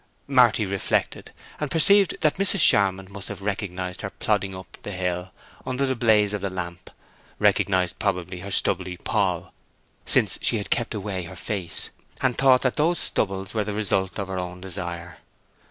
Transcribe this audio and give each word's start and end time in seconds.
Marty 0.25 0.65
reflected, 0.65 1.29
and 1.59 1.69
perceived 1.69 2.19
that 2.21 2.37
Mrs. 2.37 2.59
Charmond 2.67 3.09
must 3.11 3.27
have 3.27 3.43
recognized 3.43 4.01
her 4.01 4.09
plodding 4.09 4.55
up 4.55 4.79
the 4.81 4.93
hill 4.93 5.29
under 5.63 5.85
the 5.85 5.95
blaze 5.95 6.33
of 6.33 6.41
the 6.41 6.49
lamp; 6.49 6.89
recognized, 7.37 7.99
probably, 7.99 8.39
her 8.39 8.49
stubbly 8.49 8.97
poll 8.97 9.53
(since 10.03 10.39
she 10.41 10.57
had 10.57 10.71
kept 10.71 10.95
away 10.95 11.25
her 11.25 11.35
face), 11.35 11.91
and 12.19 12.35
thought 12.35 12.63
that 12.63 12.77
those 12.77 12.97
stubbles 12.97 13.53
were 13.53 13.63
the 13.63 13.73
result 13.73 14.17
of 14.17 14.27
her 14.27 14.39
own 14.39 14.59
desire. 14.59 15.19